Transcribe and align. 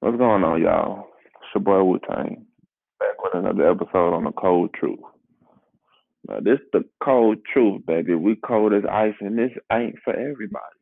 What's 0.00 0.16
going 0.16 0.42
on, 0.44 0.62
y'all? 0.62 1.08
It's 1.26 1.54
your 1.54 1.62
boy 1.62 1.84
Wu 1.84 1.98
Tang 1.98 2.46
back 2.98 3.22
with 3.22 3.34
another 3.34 3.70
episode 3.70 4.14
on 4.14 4.24
the 4.24 4.32
Cold 4.32 4.72
Truth. 4.72 5.00
Now, 6.26 6.40
this 6.40 6.58
the 6.72 6.86
cold 7.04 7.36
truth, 7.52 7.84
baby. 7.84 8.14
We 8.14 8.36
cold 8.36 8.72
as 8.72 8.84
ice, 8.90 9.12
and 9.20 9.36
this 9.36 9.50
ain't 9.70 9.96
for 10.02 10.14
everybody. 10.14 10.78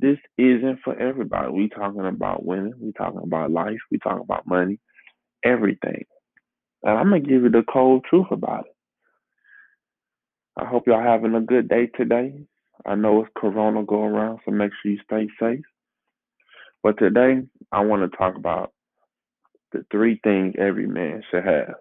This 0.00 0.16
isn't 0.38 0.80
for 0.82 1.00
everybody. 1.00 1.52
We 1.52 1.68
talking 1.68 2.04
about 2.04 2.44
women. 2.44 2.74
We 2.80 2.90
talking 2.90 3.20
about 3.22 3.52
life. 3.52 3.78
We 3.92 3.98
talking 3.98 4.24
about 4.24 4.48
money, 4.48 4.80
everything. 5.44 6.06
And 6.82 6.98
I'm 6.98 7.10
gonna 7.10 7.20
give 7.20 7.42
you 7.42 7.50
the 7.50 7.62
cold 7.72 8.06
truth 8.10 8.32
about 8.32 8.66
it. 8.66 8.76
I 10.56 10.64
hope 10.64 10.88
y'all 10.88 11.00
having 11.00 11.36
a 11.36 11.40
good 11.40 11.68
day 11.68 11.86
today. 11.96 12.34
I 12.84 12.96
know 12.96 13.20
it's 13.20 13.30
Corona 13.36 13.84
going 13.84 14.10
around, 14.14 14.40
so 14.44 14.50
make 14.50 14.72
sure 14.82 14.90
you 14.90 14.98
stay 15.04 15.28
safe. 15.38 15.64
But 16.82 16.98
today, 16.98 17.42
I 17.72 17.80
want 17.80 18.10
to 18.10 18.16
talk 18.16 18.36
about 18.36 18.72
the 19.72 19.84
three 19.90 20.20
things 20.24 20.54
every 20.58 20.86
man 20.86 21.22
should 21.30 21.44
have. 21.44 21.74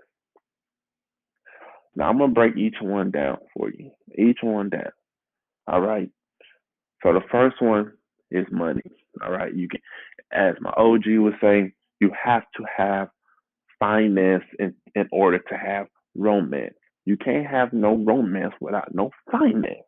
Now, 1.96 2.10
I'm 2.10 2.20
to 2.20 2.28
break 2.28 2.56
each 2.58 2.76
one 2.82 3.12
down 3.12 3.38
for 3.56 3.70
you. 3.72 3.92
Each 4.18 4.40
one 4.44 4.70
down. 4.70 4.92
All 5.68 5.82
right. 5.82 6.10
So 7.04 7.14
the 7.14 7.22
first 7.32 7.62
one 7.62 7.94
is 8.30 8.46
money. 8.52 8.84
All 9.24 9.32
right. 9.32 9.54
You 9.54 9.68
can, 9.68 9.80
as 10.32 10.56
my 10.62 10.72
OG 10.78 11.06
was 11.20 11.34
saying, 11.42 11.72
you 12.00 12.12
have 12.24 12.44
to 12.58 12.64
have 12.78 13.10
finance 13.80 14.44
in, 14.60 14.76
in 14.96 15.08
order 15.12 15.40
to 15.40 15.56
have 15.58 15.88
romance. 16.16 16.76
You 17.06 17.18
can't 17.18 17.48
have 17.48 17.74
no 17.74 17.96
romance 17.96 18.54
without 18.60 18.94
no 18.94 19.12
finance. 19.32 19.88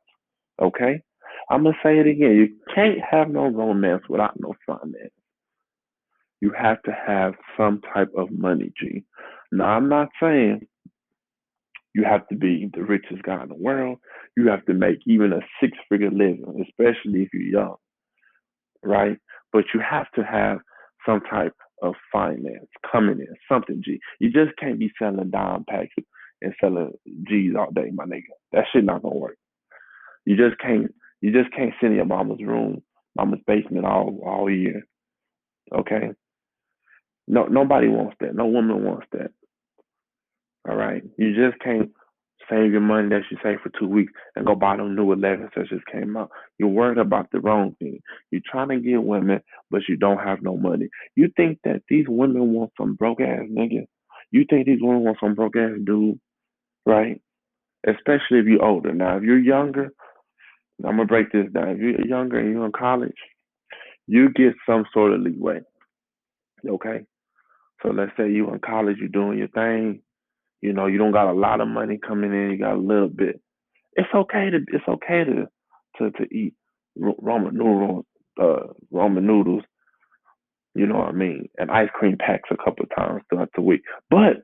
Okay? 0.62 1.02
I'm 1.50 1.64
to 1.66 1.74
say 1.84 2.00
it 2.00 2.08
again. 2.08 2.36
You 2.36 2.50
can't 2.74 3.00
have 3.10 3.30
no 3.30 3.48
romance 3.48 4.04
without 4.10 4.40
no 4.40 4.56
finance. 4.66 5.12
You 6.42 6.54
have 6.58 6.82
to 6.84 6.92
have 6.92 7.34
some 7.58 7.82
type 7.94 8.10
of 8.18 8.32
money, 8.32 8.72
G. 8.80 9.04
Now, 9.52 9.66
I'm 9.66 9.90
not 9.90 10.10
saying 10.22 10.68
you 11.94 12.04
have 12.04 12.28
to 12.28 12.36
be 12.36 12.70
the 12.74 12.84
richest 12.84 13.24
guy 13.24 13.42
in 13.44 13.50
the 13.50 13.56
world. 13.56 14.00
You 14.38 14.48
have 14.48 14.66
to 14.66 14.74
make 14.74 15.00
even 15.06 15.34
a 15.34 15.40
six 15.62 15.78
figure 15.90 16.12
living, 16.12 16.66
especially 16.68 17.24
if 17.24 17.30
you're 17.34 17.62
young, 17.62 17.76
right? 18.84 19.18
But 19.52 19.66
you 19.74 19.82
have 19.82 20.10
to 20.16 20.24
have 20.24 20.60
some 21.06 21.22
type 21.22 21.54
of 21.82 21.96
finance 22.12 22.68
coming 22.90 23.20
in, 23.20 23.36
something, 23.52 23.82
G. 23.84 24.00
You 24.20 24.32
just 24.32 24.56
can't 24.58 24.80
be 24.80 24.92
selling 25.00 25.32
dime 25.32 25.66
packs 25.68 25.96
and 26.42 26.54
selling 26.62 26.92
G's 27.28 27.54
all 27.58 27.72
day, 27.72 27.92
my 27.94 28.06
nigga. 28.06 28.24
That 28.54 28.66
shit 28.72 28.84
not 28.86 29.02
gonna 29.02 29.16
work. 29.16 29.38
You 30.26 30.36
just 30.38 30.60
can't 30.62 30.94
you 31.22 31.32
just 31.32 31.54
can't 31.56 31.74
sit 31.82 31.88
in 31.88 31.96
your 31.96 32.06
mama's 32.06 32.40
room, 32.42 32.82
mama's 33.18 33.40
basement 33.48 33.86
all 33.86 34.20
all 34.26 34.50
year. 34.50 34.84
Okay? 35.74 36.12
No 37.30 37.46
nobody 37.46 37.88
wants 37.88 38.18
that. 38.20 38.36
No 38.36 38.48
woman 38.48 38.84
wants 38.84 39.08
that. 39.14 39.32
All 40.68 40.76
right. 40.76 41.04
You 41.18 41.34
just 41.36 41.62
can't 41.64 41.92
save 42.50 42.72
your 42.72 42.82
money 42.82 43.10
that 43.10 43.22
you 43.30 43.38
save 43.44 43.60
for 43.62 43.72
two 43.80 43.88
weeks 43.88 44.12
and 44.36 44.46
go 44.46 44.56
buy 44.56 44.76
them 44.76 44.96
new 44.96 45.06
11s 45.16 45.50
that 45.56 45.70
just 45.70 45.86
came 45.86 46.18
out. 46.18 46.32
You're 46.58 46.70
worried 46.70 46.98
about 46.98 47.30
the 47.32 47.40
wrong 47.40 47.76
thing. 47.80 48.02
You're 48.32 48.42
trying 48.50 48.70
to 48.70 48.80
get 48.80 49.04
women, 49.04 49.42
but 49.70 49.82
you 49.88 49.96
don't 49.96 50.18
have 50.18 50.42
no 50.42 50.58
money. 50.58 50.90
You 51.16 51.32
think 51.38 51.60
that 51.64 51.84
these 51.88 52.06
women 52.08 52.54
want 52.54 52.72
some 52.78 52.96
broke 52.96 53.22
ass 53.22 53.44
nigga? 53.52 53.86
You 54.32 54.46
think 54.50 54.66
these 54.66 54.82
women 54.82 55.04
want 55.04 55.18
some 55.20 55.36
broke 55.36 55.56
ass 55.56 55.72
dude, 55.84 56.20
right? 56.86 57.22
Especially 57.88 58.40
if 58.40 58.46
you're 58.46 58.66
older. 58.66 58.94
Now, 58.94 59.18
if 59.18 59.24
you're 59.24 59.40
younger, 59.40 59.92
I'm 60.84 60.98
gonna 60.98 61.06
break 61.06 61.32
this 61.32 61.52
down. 61.54 61.70
If 61.70 61.80
you're 61.80 62.08
younger 62.08 62.40
and 62.40 62.52
you're 62.52 62.66
in 62.66 62.72
college, 62.72 63.18
you 64.08 64.30
get 64.34 64.54
some 64.66 64.86
sort 64.94 65.14
of 65.14 65.22
leeway. 65.22 65.62
Okay. 66.68 67.06
So 67.82 67.90
let's 67.90 68.12
say 68.18 68.30
you 68.30 68.52
in 68.54 68.60
college, 68.60 68.98
you're 69.00 69.10
doing 69.10 69.38
your 69.38 69.48
thing 69.50 70.02
you 70.62 70.74
know, 70.74 70.88
you 70.88 70.98
don't 70.98 71.12
got 71.12 71.32
a 71.32 71.34
lot 71.34 71.62
of 71.62 71.68
money 71.68 72.00
coming 72.06 72.34
in. 72.34 72.52
You 72.52 72.58
got 72.60 72.76
a 72.76 72.80
little 72.80 73.10
bit. 73.10 73.42
It's 73.94 74.10
okay 74.14 74.50
to 74.50 74.58
it's 74.68 74.88
okay 74.88 75.24
to 75.24 75.48
to 75.98 76.12
to 76.12 76.24
eat 76.34 76.54
ramen 76.98 77.54
noodles, 77.54 78.06
uh, 78.42 78.74
ramen 78.94 79.24
noodles. 79.24 79.64
You 80.76 80.86
know 80.86 80.98
what 80.98 81.10
I 81.10 81.14
mean? 81.14 81.50
And 81.58 81.72
ice 81.72 81.90
cream 81.94 82.18
packs 82.18 82.50
a 82.52 82.58
couple 82.58 82.86
times 82.96 83.24
throughout 83.30 83.50
the 83.56 83.62
week. 83.62 83.82
But 84.10 84.44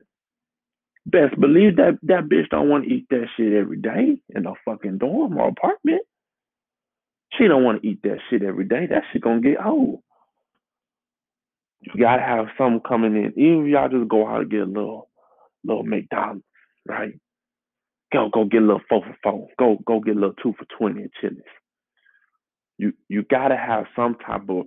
best 1.04 1.38
believe 1.40 1.76
that 1.76 1.98
that 2.02 2.24
bitch 2.24 2.48
don't 2.50 2.68
want 2.68 2.84
to 2.84 2.90
eat 2.92 3.06
that 3.10 3.26
shit 3.36 3.52
every 3.52 3.78
day 3.78 4.18
in 4.34 4.46
a 4.46 4.52
fucking 4.64 4.98
dorm 4.98 5.38
or 5.38 5.48
apartment. 5.48 6.02
She 7.38 7.46
don't 7.46 7.64
want 7.64 7.82
to 7.82 7.88
eat 7.88 8.00
that 8.02 8.18
shit 8.28 8.42
every 8.42 8.64
day. 8.64 8.86
That 8.86 9.02
shit 9.12 9.22
gonna 9.22 9.40
get 9.40 9.64
old. 9.64 10.00
You 11.80 12.02
gotta 12.02 12.22
have 12.22 12.46
something 12.58 12.80
coming 12.86 13.16
in. 13.16 13.32
Even 13.36 13.66
if 13.66 13.72
y'all 13.72 13.88
just 13.88 14.08
go 14.08 14.26
out 14.26 14.42
and 14.42 14.50
get 14.50 14.60
a 14.60 14.64
little 14.64 15.08
little 15.64 15.84
McDonald's, 15.84 16.44
right? 16.86 17.12
Go 18.12 18.28
go 18.32 18.44
get 18.44 18.62
a 18.62 18.66
little 18.66 18.80
four 18.88 19.02
for 19.02 19.16
four. 19.22 19.48
Go 19.58 19.78
go 19.86 20.00
get 20.00 20.16
a 20.16 20.20
little 20.20 20.34
two 20.42 20.54
for 20.58 20.66
twenty 20.78 21.08
Chili's. 21.20 21.42
You 22.78 22.92
you 23.08 23.24
gotta 23.30 23.56
have 23.56 23.84
some 23.94 24.16
type 24.16 24.48
of 24.48 24.66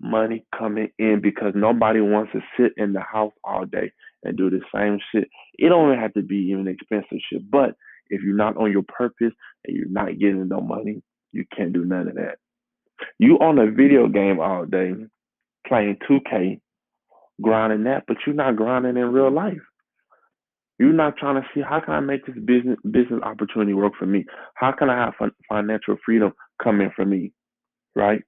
money 0.00 0.44
coming 0.56 0.88
in 0.98 1.20
because 1.22 1.52
nobody 1.54 2.00
wants 2.00 2.32
to 2.32 2.40
sit 2.58 2.72
in 2.76 2.92
the 2.92 3.00
house 3.00 3.32
all 3.44 3.66
day 3.66 3.92
and 4.24 4.36
do 4.36 4.50
the 4.50 4.60
same 4.74 4.98
shit. 5.12 5.28
It 5.58 5.68
don't 5.68 5.98
have 5.98 6.14
to 6.14 6.22
be 6.22 6.50
even 6.50 6.68
expensive 6.68 7.18
shit. 7.30 7.50
But 7.50 7.74
if 8.08 8.22
you're 8.22 8.36
not 8.36 8.56
on 8.56 8.72
your 8.72 8.82
purpose 8.82 9.32
and 9.64 9.76
you're 9.76 9.88
not 9.88 10.18
getting 10.18 10.48
no 10.48 10.60
money, 10.60 11.02
you 11.32 11.44
can't 11.54 11.72
do 11.72 11.84
none 11.84 12.08
of 12.08 12.14
that. 12.14 12.38
You 13.18 13.38
on 13.38 13.58
a 13.58 13.70
video 13.70 14.08
game 14.08 14.40
all 14.40 14.64
day 14.66 14.92
playing 15.66 15.96
2K, 16.08 16.60
grinding 17.40 17.84
that, 17.84 18.04
but 18.06 18.16
you're 18.26 18.34
not 18.34 18.56
grinding 18.56 18.96
in 18.96 19.12
real 19.12 19.30
life. 19.30 19.58
You're 20.78 20.92
not 20.94 21.18
trying 21.18 21.34
to 21.40 21.46
see 21.54 21.60
how 21.60 21.80
can 21.80 21.92
I 21.92 22.00
make 22.00 22.24
this 22.24 22.36
business 22.42 22.78
business 22.90 23.20
opportunity 23.22 23.74
work 23.74 23.92
for 23.98 24.06
me? 24.06 24.24
How 24.54 24.72
can 24.72 24.88
I 24.88 24.96
have 24.96 25.30
financial 25.46 25.96
freedom 26.04 26.32
come 26.62 26.80
in 26.80 26.90
for 26.96 27.04
me? 27.04 27.32
Right? 27.94 28.22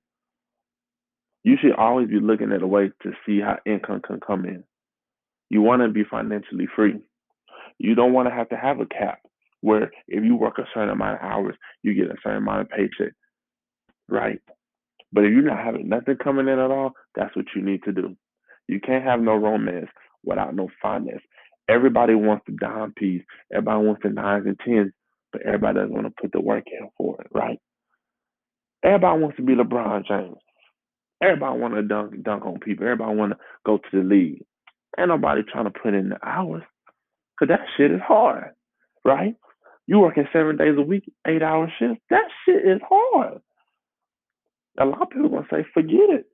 You 1.45 1.57
should 1.61 1.73
always 1.73 2.09
be 2.09 2.21
looking 2.21 2.53
at 2.53 2.63
a 2.63 2.67
way 2.67 2.91
to 3.03 3.13
see 3.25 3.41
how 3.41 3.57
income 3.65 4.03
can 4.07 4.21
come 4.21 4.45
in. 4.45 4.65
You 5.49 5.63
want 5.63 5.83
to 5.83 5.89
be 5.89 6.05
financially 6.05 6.69
free. 6.77 6.97
You 7.79 7.95
don't 7.95 8.13
want 8.13 8.29
to 8.29 8.35
have 8.35 8.51
to 8.51 8.57
have 8.57 8.81
a 8.81 8.87
cap 8.87 9.21
where 9.63 9.91
if 10.07 10.23
you 10.23 10.37
work 10.37 10.59
a 10.59 10.67
certain 10.75 10.91
amount 10.91 11.23
of 11.23 11.27
hours, 11.27 11.57
you 11.83 11.95
get 11.95 12.11
a 12.11 12.17
certain 12.23 12.43
amount 12.43 12.63
of 12.63 12.69
paycheck. 12.69 13.15
Right? 14.09 14.41
But 15.13 15.25
if 15.25 15.33
you're 15.33 15.43
not 15.43 15.65
having 15.65 15.89
nothing 15.89 16.17
coming 16.23 16.49
in 16.49 16.59
at 16.59 16.71
all, 16.71 16.93
that's 17.15 17.35
what 17.37 17.47
you 17.55 17.63
need 17.63 17.83
to 17.85 17.93
do. 17.93 18.17
You 18.69 18.81
can't 18.81 19.05
have 19.05 19.21
no 19.21 19.35
romance 19.37 19.89
without 20.25 20.55
no 20.55 20.69
finance. 20.83 21.23
Everybody 21.69 22.15
wants 22.15 22.45
the 22.47 22.53
dime 22.61 22.93
piece. 22.95 23.23
Everybody 23.53 23.87
wants 23.87 24.03
the 24.05 24.11
nines 24.11 24.47
and 24.47 24.59
tens, 24.61 24.93
but 25.33 25.43
everybody 25.43 25.77
doesn't 25.81 25.95
want 25.95 26.07
to 26.07 26.23
put 26.23 26.33
the 26.33 26.41
work 26.41 26.65
in 26.67 26.89
for 26.97 27.21
it, 27.21 27.29
right? 27.33 27.59
Everybody 28.85 29.21
wants 29.23 29.37
to 29.39 29.43
be 29.43 29.55
LeBron 29.55 30.07
James. 30.07 30.37
Everybody 31.23 31.61
want 31.61 31.75
to 31.75 31.83
dunk 31.83 32.23
dunk 32.25 32.47
on 32.47 32.61
people. 32.61 32.87
Everybody 32.87 33.17
want 33.17 33.33
to 33.33 33.39
go 33.67 33.79
to 33.79 33.99
the 34.03 34.05
league. 34.05 34.45
Ain't 34.99 35.09
nobody 35.09 35.43
trying 35.45 35.65
to 35.67 35.71
put 35.71 35.95
in 35.95 36.11
the 36.11 36.19
hours, 36.27 36.65
cause 37.39 37.49
that 37.49 37.61
shit 37.77 37.93
is 37.93 38.01
hard, 38.07 38.53
right? 39.05 39.37
You 39.87 40.01
working 40.01 40.29
seven 40.33 40.57
days 40.57 40.77
a 40.79 40.83
week, 40.83 41.05
eight 41.27 41.43
hour 41.43 41.73
shifts. 41.79 42.03
That 42.11 42.25
shit 42.45 42.67
is 42.67 42.81
hard. 42.89 43.41
A 44.79 44.85
lot 44.85 45.03
of 45.03 45.11
people 45.11 45.29
gonna 45.29 45.47
say, 45.51 45.65
forget 45.75 46.11
it. 46.11 46.27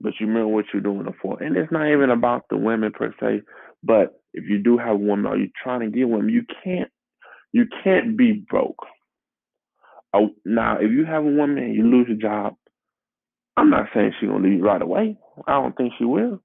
But 0.00 0.14
you 0.18 0.26
remember 0.26 0.48
what 0.48 0.66
you're 0.72 0.82
doing 0.82 1.06
it 1.06 1.14
for. 1.22 1.42
And 1.42 1.56
it's 1.56 1.72
not 1.72 1.90
even 1.90 2.10
about 2.10 2.44
the 2.50 2.56
women 2.56 2.92
per 2.92 3.14
se. 3.20 3.42
But 3.82 4.20
if 4.34 4.44
you 4.48 4.58
do 4.58 4.78
have 4.78 4.94
a 4.94 4.96
woman 4.96 5.26
or 5.26 5.36
you're 5.36 5.48
trying 5.62 5.80
to 5.80 5.96
get 5.96 6.08
women, 6.08 6.28
you 6.28 6.44
can't 6.64 6.90
you 7.52 7.66
can't 7.84 8.16
be 8.16 8.32
broke. 8.32 8.84
Oh, 10.14 10.30
now, 10.44 10.78
if 10.80 10.90
you 10.90 11.04
have 11.06 11.24
a 11.24 11.30
woman 11.30 11.58
and 11.58 11.74
you 11.74 11.84
lose 11.84 12.08
your 12.08 12.18
job, 12.18 12.54
I'm 13.56 13.70
not 13.70 13.86
saying 13.94 14.12
she's 14.18 14.28
gonna 14.28 14.44
leave 14.44 14.58
you 14.58 14.64
right 14.64 14.82
away. 14.82 15.16
I 15.46 15.52
don't 15.52 15.76
think 15.76 15.92
she 15.98 16.04
will. 16.04 16.42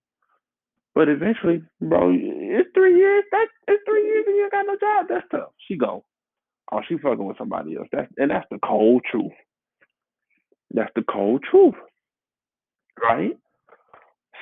But 0.95 1.09
eventually, 1.09 1.61
bro, 1.81 2.11
it's 2.13 2.69
three 2.73 2.97
years. 2.97 3.23
That 3.31 3.47
it's 3.67 3.83
three 3.87 4.05
years 4.05 4.25
and 4.27 4.35
you 4.35 4.43
ain't 4.43 4.51
got 4.51 4.65
no 4.67 4.75
job. 4.79 5.05
That's 5.09 5.27
tough. 5.31 5.51
She 5.67 5.77
go. 5.77 6.05
Oh, 6.71 6.81
she 6.87 6.97
fucking 6.97 7.23
with 7.23 7.37
somebody 7.37 7.77
else. 7.77 7.87
That's 7.91 8.11
and 8.17 8.31
that's 8.31 8.47
the 8.51 8.59
cold 8.65 9.03
truth. 9.09 9.31
That's 10.71 10.91
the 10.95 11.03
cold 11.03 11.43
truth. 11.49 11.75
Right? 13.01 13.37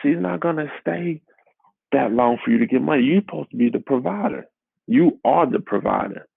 She's 0.01 0.17
not 0.17 0.39
gonna 0.39 0.71
stay 0.81 1.21
that 1.91 2.11
long 2.11 2.37
for 2.43 2.51
you 2.51 2.59
to 2.59 2.65
get 2.65 2.81
money. 2.81 3.03
You're 3.03 3.21
supposed 3.21 3.51
to 3.51 3.57
be 3.57 3.69
the 3.69 3.79
provider. 3.79 4.45
You 4.87 5.19
are 5.23 5.49
the 5.49 5.59
provider. 5.59 6.27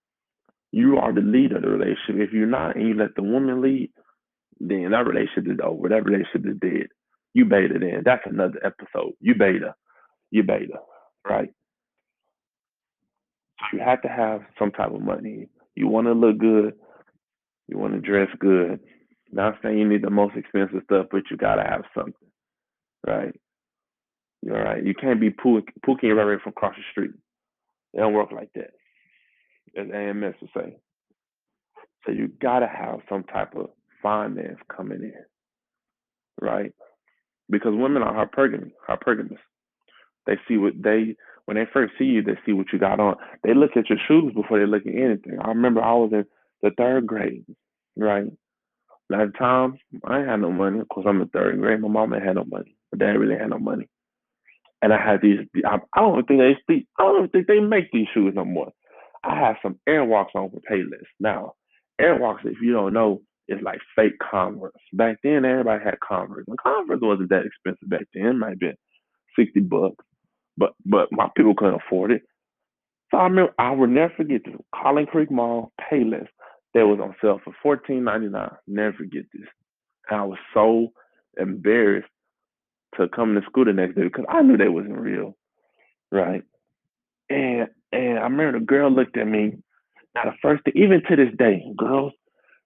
You 0.70 0.99
are 0.99 1.12
the 1.12 1.20
leader 1.20 1.56
of 1.56 1.62
the 1.62 1.69
relationship. 1.69 2.17
If 2.29 2.32
you're 2.32 2.46
not 2.46 2.76
and 2.76 2.88
you 2.88 2.94
let 2.94 3.14
the 3.14 3.23
woman 3.23 3.62
lead, 3.62 3.90
then 4.61 4.90
that 4.90 5.06
relationship 5.06 5.50
is 5.50 5.58
over. 5.62 5.88
That 5.88 6.05
relationship 6.05 6.46
is 6.46 6.58
dead. 6.61 6.88
You 7.35 7.44
beta 7.44 7.79
then. 7.79 8.02
That's 8.05 8.23
another 8.26 8.61
episode. 8.64 9.12
You 9.20 9.35
beta. 9.35 9.75
You 10.31 10.43
beta. 10.43 10.79
Right? 11.29 11.50
You 13.73 13.81
have 13.81 14.02
to 14.02 14.08
have 14.08 14.43
some 14.58 14.70
type 14.70 14.93
of 14.93 15.00
money. 15.00 15.49
You 15.75 15.88
want 15.88 16.06
to 16.06 16.12
look 16.12 16.38
good. 16.38 16.75
You 17.69 17.79
want 17.79 17.94
to 17.94 18.00
dress 18.00 18.29
good. 18.38 18.81
Not 19.30 19.58
saying 19.62 19.78
you 19.78 19.88
need 19.88 20.02
the 20.02 20.10
most 20.10 20.36
expensive 20.36 20.80
stuff, 20.84 21.06
but 21.10 21.22
you 21.30 21.36
gotta 21.36 21.62
have 21.62 21.84
something. 21.94 22.14
Right? 23.06 23.34
You're 24.42 24.62
right? 24.62 24.84
You 24.84 24.94
can't 24.94 25.20
be 25.20 25.30
pooking 25.30 26.10
right 26.10 26.40
from 26.42 26.50
across 26.50 26.76
the 26.76 26.82
street. 26.90 27.12
It 27.94 27.98
don't 27.98 28.14
work 28.14 28.32
like 28.32 28.50
that, 28.54 28.70
as 29.76 29.88
AMS 29.92 30.34
would 30.40 30.50
say. 30.56 30.76
So 32.06 32.12
you 32.12 32.28
gotta 32.40 32.69
have 32.69 33.00
some 33.08 33.25
type 33.25 33.54
of 33.56 33.70
finance 34.02 34.58
coming 34.75 35.02
in, 35.02 35.25
right? 36.40 36.72
Because 37.50 37.72
women 37.75 38.02
are 38.02 38.26
hypergamous. 38.26 38.72
hypergamous. 38.88 39.38
They 40.26 40.36
see 40.46 40.58
what 40.58 40.75
they 40.80 41.16
when 41.46 41.56
they 41.56 41.64
first 41.72 41.94
see 41.98 42.04
you, 42.04 42.22
they 42.22 42.38
see 42.44 42.52
what 42.52 42.66
you 42.72 42.78
got 42.78 43.00
on. 43.00 43.16
They 43.42 43.54
look 43.54 43.70
at 43.76 43.88
your 43.88 43.98
shoes 44.06 44.34
before 44.34 44.58
they 44.58 44.66
look 44.66 44.86
at 44.86 44.94
anything. 44.94 45.38
I 45.42 45.48
remember 45.48 45.82
I 45.82 45.94
was 45.94 46.10
in 46.12 46.26
the 46.62 46.70
third 46.76 47.06
grade, 47.06 47.46
right? 47.96 48.26
At 49.12 49.32
the 49.32 49.38
time, 49.38 49.78
I 50.05 50.19
ain't 50.19 50.28
had 50.28 50.40
no 50.40 50.52
money. 50.52 50.81
Of 50.81 50.88
course, 50.88 51.06
I'm 51.08 51.22
in 51.22 51.28
third 51.28 51.58
grade. 51.58 51.81
My 51.81 51.88
mom 51.88 52.12
ain't 52.12 52.25
had 52.25 52.37
no 52.37 52.44
money. 52.44 52.76
My 52.93 52.99
dad 52.99 53.19
really 53.19 53.38
had 53.38 53.50
no 53.50 53.58
money. 53.58 53.88
And 54.82 54.93
I 54.93 54.99
had 55.02 55.22
these. 55.22 55.40
I, 55.64 55.78
I 55.94 56.00
don't 56.00 56.26
think 56.28 56.40
they. 56.69 56.87
I 56.99 57.02
don't 57.02 57.32
think 57.32 57.46
they 57.46 57.58
make 57.58 57.90
these 57.90 58.06
shoes 58.12 58.34
no 58.37 58.44
more. 58.44 58.70
I 59.25 59.38
have 59.38 59.56
some 59.62 59.81
Airwalks 59.88 60.34
on 60.34 60.50
for 60.50 60.60
Payless. 60.70 61.06
Now, 61.19 61.55
Airwalks, 62.00 62.44
if 62.44 62.58
you 62.62 62.72
don't 62.72 62.93
know, 62.93 63.22
is 63.49 63.58
like 63.62 63.81
fake 63.96 64.19
Converse. 64.31 64.72
Back 64.93 65.16
then, 65.22 65.44
everybody 65.44 65.82
had 65.82 65.99
Converse. 66.06 66.44
And 66.46 66.58
Converse 66.58 67.00
wasn't 67.00 67.31
that 67.31 67.46
expensive 67.46 67.88
back 67.88 68.06
then. 68.14 68.26
It 68.26 68.32
might 68.34 68.50
have 68.50 68.61
been 68.61 68.76
sixty 69.37 69.61
bucks, 69.61 70.04
but 70.56 70.75
but 70.84 71.08
my 71.11 71.28
people 71.37 71.54
couldn't 71.56 71.81
afford 71.87 72.12
it. 72.12 72.22
So 73.11 73.16
I 73.16 73.25
remember 73.25 73.54
I 73.58 73.70
will 73.70 73.87
never 73.87 74.12
forget 74.16 74.43
this. 74.44 74.54
Collin 74.75 75.06
Creek 75.06 75.31
Mall 75.31 75.72
Payless 75.81 76.28
that 76.74 76.86
was 76.86 77.00
on 77.00 77.14
sale 77.20 77.40
for 77.42 77.54
fourteen 77.62 78.04
ninety 78.04 78.28
nine. 78.28 78.50
Never 78.66 78.92
forget 78.92 79.24
this. 79.32 79.46
And 80.10 80.20
I 80.20 80.24
was 80.24 80.38
so 80.54 80.92
embarrassed 81.38 82.08
to 82.96 83.08
come 83.08 83.34
to 83.34 83.42
school 83.42 83.64
the 83.64 83.72
next 83.72 83.96
day 83.96 84.02
because 84.02 84.24
I 84.28 84.42
knew 84.42 84.56
they 84.56 84.68
wasn't 84.68 84.98
real, 84.98 85.36
right? 86.10 86.42
And 87.30 87.68
and 87.92 88.18
I 88.18 88.22
remember 88.22 88.58
the 88.58 88.64
girl 88.64 88.90
looked 88.90 89.16
at 89.16 89.26
me. 89.26 89.58
Now 90.14 90.24
the 90.24 90.36
first 90.42 90.64
thing, 90.64 90.74
even 90.76 91.02
to 91.08 91.16
this 91.16 91.34
day, 91.38 91.62
girls, 91.76 92.12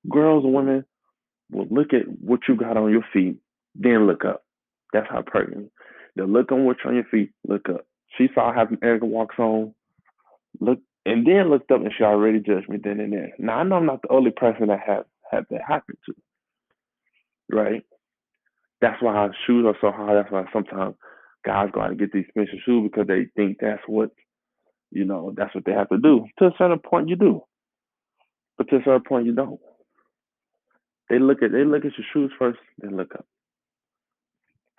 girls 0.08 0.44
women 0.46 0.84
will 1.50 1.66
look 1.70 1.92
at 1.92 2.08
what 2.20 2.40
you 2.48 2.56
got 2.56 2.76
on 2.76 2.90
your 2.90 3.04
feet, 3.12 3.36
then 3.74 4.06
look 4.06 4.24
up. 4.24 4.44
That's 4.92 5.06
how 5.10 5.22
pertinent. 5.22 5.70
They'll 6.16 6.26
look 6.26 6.52
on 6.52 6.64
what's 6.64 6.80
on 6.84 6.94
your 6.94 7.04
feet, 7.04 7.30
look 7.46 7.68
up. 7.68 7.86
She 8.18 8.28
saw 8.34 8.52
how 8.52 8.68
walks 8.82 9.38
on, 9.38 9.74
look, 10.60 10.78
and 11.04 11.26
then 11.26 11.50
looked 11.50 11.70
up 11.70 11.80
and 11.80 11.92
she 11.96 12.04
already 12.04 12.40
judged 12.40 12.68
me 12.68 12.78
then 12.82 13.00
and 13.00 13.12
there. 13.12 13.32
Now 13.38 13.58
I 13.58 13.62
know 13.64 13.76
I'm 13.76 13.86
not 13.86 14.02
the 14.02 14.12
only 14.12 14.30
person 14.30 14.68
that 14.68 14.80
have 14.86 15.04
had 15.30 15.44
that 15.50 15.62
happen 15.66 15.96
to, 16.06 16.14
right? 17.50 17.82
That's 18.80 19.00
why 19.02 19.28
shoes 19.46 19.64
are 19.66 19.76
so 19.80 19.90
hard. 19.90 20.16
That's 20.16 20.32
why 20.32 20.44
sometimes 20.52 20.96
guys 21.44 21.70
go 21.72 21.80
out 21.80 21.90
and 21.90 21.98
get 21.98 22.12
these 22.12 22.24
expensive 22.24 22.60
shoes 22.64 22.90
because 22.90 23.06
they 23.06 23.26
think 23.36 23.58
that's 23.60 23.82
what, 23.86 24.10
you 24.90 25.04
know, 25.04 25.32
that's 25.36 25.54
what 25.54 25.64
they 25.64 25.72
have 25.72 25.88
to 25.88 25.98
do. 25.98 26.26
To 26.38 26.46
a 26.46 26.54
certain 26.58 26.78
point, 26.78 27.08
you 27.08 27.16
do, 27.16 27.42
but 28.58 28.68
to 28.68 28.76
a 28.76 28.82
certain 28.84 29.02
point, 29.02 29.26
you 29.26 29.34
don't. 29.34 29.60
They 31.08 31.18
look 31.18 31.42
at 31.42 31.52
they 31.52 31.64
look 31.64 31.84
at 31.84 31.92
your 31.98 32.06
shoes 32.12 32.32
first, 32.38 32.58
then 32.78 32.96
look 32.96 33.14
up. 33.14 33.26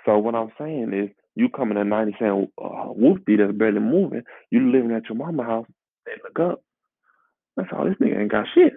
So 0.05 0.17
what 0.17 0.35
I'm 0.35 0.51
saying 0.57 0.91
is, 0.93 1.09
you 1.35 1.49
coming 1.49 1.75
to 1.75 1.83
90 1.83 2.15
saying 2.19 2.47
uh, 2.61 2.93
that's 3.27 3.57
barely 3.57 3.79
moving. 3.79 4.23
You 4.51 4.71
living 4.71 4.91
at 4.91 5.09
your 5.09 5.17
mama 5.17 5.43
house. 5.43 5.67
They 6.05 6.13
look 6.23 6.39
up. 6.39 6.61
That's 7.55 7.69
all. 7.71 7.85
This 7.85 7.95
nigga 8.01 8.21
ain't 8.21 8.31
got 8.31 8.47
shit. 8.53 8.73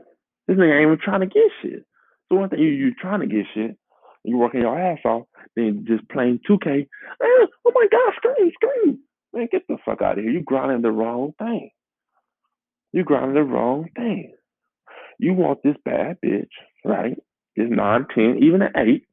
This 0.47 0.57
nigga 0.57 0.75
ain't 0.81 0.87
even 0.87 0.99
trying 1.03 1.21
to 1.21 1.27
get 1.27 1.51
shit. 1.63 1.85
So 2.29 2.37
one 2.37 2.49
thing 2.49 2.61
you 2.61 2.69
you 2.69 2.95
trying 2.95 3.21
to 3.21 3.27
get 3.27 3.47
shit, 3.55 3.77
you 4.25 4.37
working 4.37 4.61
your 4.63 4.79
ass 4.79 4.99
off, 5.05 5.27
then 5.55 5.85
just 5.87 6.09
playing 6.09 6.41
2K. 6.49 6.83
Eh, 6.83 6.87
oh 7.23 7.73
my 7.75 7.87
God, 7.91 8.13
scream, 8.17 8.51
scream. 8.55 8.99
Man, 9.33 9.49
get 9.51 9.63
the 9.69 9.77
fuck 9.85 10.03
out 10.03 10.19
of 10.19 10.25
here. 10.25 10.33
You 10.33 10.43
grinding 10.43 10.83
the 10.83 10.91
wrong 10.91 11.33
thing. 11.39 11.71
You 12.93 13.05
grinding 13.05 13.35
the 13.35 13.43
wrong 13.43 13.89
thing. 13.95 14.35
You 15.19 15.35
want 15.35 15.61
this 15.63 15.77
bad 15.85 16.19
bitch, 16.25 16.49
right? 16.85 17.17
This 17.57 17.67
9, 17.71 18.07
10, 18.15 18.39
even 18.43 18.63
an 18.63 18.73
8, 18.77 19.07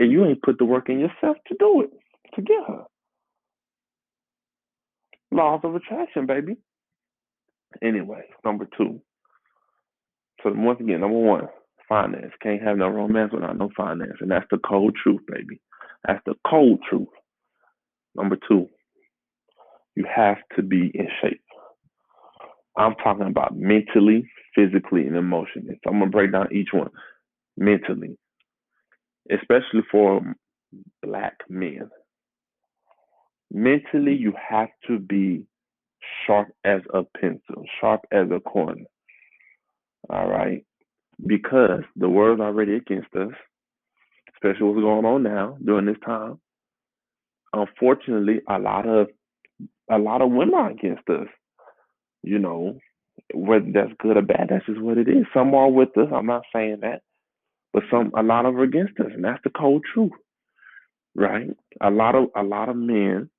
and 0.00 0.12
you 0.12 0.24
ain't 0.24 0.42
put 0.42 0.58
the 0.58 0.64
work 0.64 0.88
in 0.88 0.98
yourself 1.00 1.36
to 1.48 1.56
do 1.58 1.82
it, 1.82 1.90
to 2.34 2.42
get 2.42 2.58
her. 2.66 2.84
Laws 5.30 5.60
of 5.64 5.74
attraction, 5.74 6.26
baby. 6.26 6.56
Anyway, 7.82 8.24
number 8.44 8.68
two. 8.76 9.00
So 10.42 10.52
once 10.54 10.80
again, 10.80 11.00
number 11.00 11.18
one, 11.18 11.48
finance. 11.88 12.32
Can't 12.42 12.62
have 12.62 12.76
no 12.76 12.88
romance 12.88 13.32
without 13.32 13.56
no 13.58 13.70
finance. 13.76 14.18
And 14.20 14.30
that's 14.30 14.46
the 14.50 14.58
cold 14.58 14.96
truth, 15.02 15.20
baby. 15.26 15.60
That's 16.06 16.22
the 16.26 16.34
cold 16.48 16.80
truth. 16.88 17.08
Number 18.14 18.36
two, 18.48 18.68
you 19.96 20.04
have 20.14 20.38
to 20.56 20.62
be 20.62 20.90
in 20.94 21.08
shape. 21.20 21.42
I'm 22.76 22.94
talking 22.96 23.26
about 23.26 23.56
mentally, 23.56 24.28
physically, 24.54 25.06
and 25.06 25.16
emotionally. 25.16 25.80
So 25.84 25.90
I'm 25.90 25.98
gonna 25.98 26.10
break 26.10 26.32
down 26.32 26.52
each 26.52 26.68
one. 26.72 26.90
Mentally, 27.56 28.16
especially 29.30 29.82
for 29.90 30.22
black 31.02 31.38
men. 31.48 31.90
Mentally, 33.50 34.14
you 34.14 34.32
have 34.48 34.68
to 34.86 34.98
be 34.98 35.44
sharp 36.26 36.48
as 36.64 36.80
a 36.94 37.02
pencil, 37.18 37.64
sharp 37.80 38.02
as 38.12 38.28
a 38.30 38.40
corner. 38.40 38.84
All 40.10 40.28
right 40.28 40.64
because 41.26 41.82
the 41.96 42.08
world's 42.08 42.40
already 42.40 42.74
against 42.74 43.14
us, 43.14 43.32
especially 44.34 44.66
what's 44.66 44.80
going 44.80 45.04
on 45.04 45.22
now 45.22 45.56
during 45.64 45.86
this 45.86 45.96
time. 46.04 46.38
Unfortunately, 47.52 48.40
a 48.48 48.58
lot 48.58 48.86
of 48.86 49.08
a 49.90 49.98
lot 49.98 50.22
of 50.22 50.30
women 50.30 50.54
are 50.54 50.70
against 50.70 51.08
us. 51.08 51.26
You 52.22 52.38
know, 52.38 52.78
whether 53.34 53.66
that's 53.72 53.92
good 53.98 54.16
or 54.16 54.22
bad, 54.22 54.48
that's 54.50 54.66
just 54.66 54.80
what 54.80 54.98
it 54.98 55.08
is. 55.08 55.24
Some 55.32 55.54
are 55.54 55.70
with 55.70 55.96
us. 55.96 56.08
I'm 56.14 56.26
not 56.26 56.42
saying 56.54 56.78
that, 56.82 57.02
but 57.72 57.84
some 57.90 58.12
a 58.16 58.22
lot 58.22 58.46
of 58.46 58.54
are 58.56 58.62
against 58.62 59.00
us, 59.00 59.10
and 59.14 59.24
that's 59.24 59.42
the 59.44 59.50
cold 59.50 59.84
truth, 59.92 60.12
right? 61.14 61.48
A 61.80 61.90
lot 61.90 62.14
of 62.14 62.28
a 62.36 62.42
lot 62.42 62.68
of 62.68 62.76
men 62.76 63.30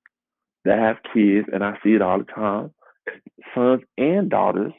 that 0.64 0.78
have 0.78 0.98
kids, 1.14 1.48
and 1.52 1.64
I 1.64 1.74
see 1.84 1.90
it 1.94 2.02
all 2.02 2.18
the 2.18 2.24
time. 2.24 2.72
Sons 3.54 3.82
and 3.98 4.30
daughters 4.30 4.72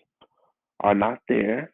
are 0.82 0.96
not 0.96 1.20
there 1.30 1.70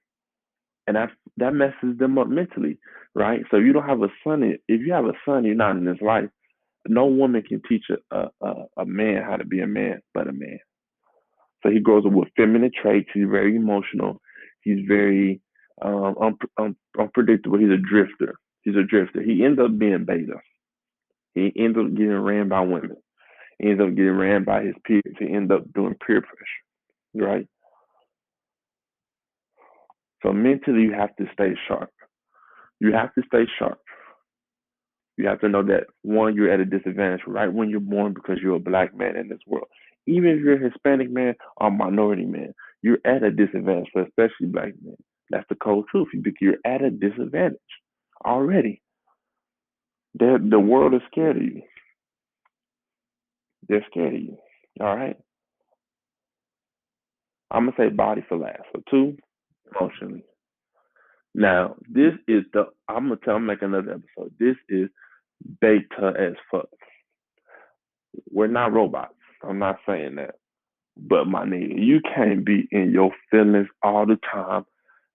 and 0.88 0.95
that 0.95 1.09
that 1.38 1.54
messes 1.54 1.98
them 1.98 2.18
up 2.18 2.27
mentally, 2.27 2.77
right? 3.15 3.42
So 3.51 3.57
you 3.57 3.74
don't 3.74 3.88
have 3.88 4.01
a 4.04 4.09
son. 4.24 4.44
If 4.68 4.81
you 4.86 4.94
have 4.94 5.06
a 5.06 5.13
son, 5.25 5.45
you're 5.45 5.56
not 5.56 5.77
in 5.77 5.86
his 5.86 6.01
life. 6.01 6.30
No 6.88 7.06
woman 7.06 7.44
can 7.44 7.62
teach 7.68 7.86
a, 8.11 8.28
a 8.42 8.54
a 8.78 8.85
man 8.85 9.23
how 9.23 9.37
to 9.37 9.45
be 9.45 9.61
a 9.61 9.68
man, 9.68 10.02
but 10.14 10.28
a 10.28 10.33
man. 10.33 10.59
So 11.64 11.71
he 11.71 11.80
grows 11.80 12.06
up 12.06 12.14
with 12.14 12.30
feminine 12.37 12.71
traits. 12.81 13.09
He's 13.14 13.28
very 13.30 13.56
emotional. 13.56 14.21
He's 14.64 14.85
very 14.87 15.42
um, 15.81 16.16
un- 16.21 16.37
un- 16.59 16.76
unpredictable. 16.99 17.59
He's 17.59 17.69
a 17.71 17.78
drifter. 17.78 18.35
He's 18.64 18.76
a 18.76 18.83
drifter. 18.83 19.21
He 19.21 19.44
ends 19.45 19.59
up 19.59 19.78
being 19.78 20.06
beta. 20.06 20.40
He 21.35 21.54
ends 21.57 21.78
up 21.80 21.94
getting 21.95 22.11
ran 22.19 22.49
by 22.49 22.61
women. 22.61 22.97
Ends 23.61 23.81
up 23.81 23.95
getting 23.95 24.11
ran 24.11 24.44
by 24.44 24.64
his 24.64 24.76
peers. 24.85 25.16
He 25.19 25.33
ends 25.33 25.52
up 25.52 25.71
doing 25.73 25.95
peer 26.06 26.21
pressure, 26.21 27.28
right? 27.28 27.47
So 30.23 30.31
mentally, 30.33 30.81
you 30.83 30.94
have 30.94 31.16
to 31.18 31.26
stay 31.33 31.56
sharp. 31.68 31.90
You 32.80 32.94
have 32.94 33.14
to 33.16 33.23
stay 33.28 33.45
sharp. 33.57 33.80
You 35.18 35.28
have 35.28 35.42
to 35.42 35.49
know 35.49 35.64
that 35.64 35.85
one, 36.04 36.35
you're 36.35 36.52
at 36.52 36.59
a 36.59 36.66
disadvantage 36.66 37.21
right 37.26 37.52
when 37.52 37.69
you're 37.69 37.80
born 37.80 38.14
because 38.14 38.37
you're 38.42 38.56
a 38.56 38.59
black 38.59 38.95
man 38.95 39.16
in 39.16 39.30
this 39.30 39.40
world. 39.47 39.68
Even 40.06 40.30
if 40.31 40.40
you're 40.40 40.64
a 40.64 40.69
Hispanic 40.69 41.09
man 41.09 41.33
or 41.57 41.71
minority 41.71 42.26
man, 42.26 42.54
you're 42.83 42.99
at 43.04 43.23
a 43.23 43.31
disadvantage 43.31 43.90
for 43.92 44.04
especially 44.04 44.47
black 44.47 44.73
men. 44.83 44.95
That's 45.31 45.47
the 45.49 45.56
cold 45.56 45.85
truth. 45.90 46.09
You're 46.40 46.57
at 46.66 46.83
a 46.83 46.92
disadvantage 46.92 47.57
already. 48.26 48.81
They're, 50.14 50.40
the 50.40 50.59
world 50.59 50.94
is 50.94 51.02
scared 51.11 51.37
of 51.37 51.44
you. 51.44 51.64
They're 53.69 53.86
scared 53.90 54.14
of 54.14 54.21
you. 54.21 54.38
All 54.80 54.95
right. 54.95 55.18
I'm 57.52 57.66
gonna 57.66 57.78
say 57.78 57.90
body 57.90 58.24
for 58.28 58.38
last. 58.38 58.64
So 58.74 58.81
two, 58.90 59.18
emotionally. 59.80 60.24
Now, 61.33 61.76
this 61.88 62.14
is 62.28 62.44
the 62.54 62.66
I'm 62.88 63.06
gonna 63.09 63.19
tell 63.24 63.36
I'm 63.36 63.45
make 63.45 63.62
another 63.62 63.92
episode. 63.92 64.33
This 64.40 64.56
is 64.69 64.90
beta 65.62 66.14
as 66.19 66.33
fuck. 66.52 66.69
We're 68.31 68.47
not 68.47 68.74
robots. 68.74 69.14
I'm 69.44 69.59
not 69.59 69.78
saying 69.88 70.16
that. 70.16 70.36
But 70.97 71.26
my 71.26 71.45
nigga, 71.45 71.76
you 71.78 72.02
can't 72.02 72.44
be 72.44 72.68
in 72.71 72.92
your 72.92 73.12
feelings 73.30 73.68
all 73.83 74.06
the 74.07 74.18
time, 74.31 74.66